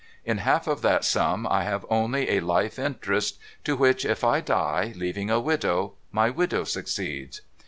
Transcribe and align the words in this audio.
In 0.25 0.39
half 0.39 0.65
of 0.65 0.81
that 0.81 1.05
sum 1.05 1.45
I 1.45 1.63
have 1.63 1.85
only 1.87 2.31
a 2.31 2.39
life 2.39 2.79
interest, 2.79 3.37
to 3.65 3.75
which, 3.75 4.03
if 4.03 4.23
I 4.23 4.41
die, 4.41 4.93
leaving 4.95 5.29
a 5.29 5.39
widow, 5.39 5.93
my 6.11 6.31
widow 6.31 6.63
succeeds. 6.63 7.41